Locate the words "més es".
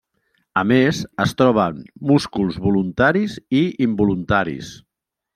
0.69-1.33